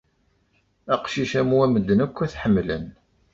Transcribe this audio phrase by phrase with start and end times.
[0.93, 2.85] Aqcic am wa medden akk ad t-ḥemmlen.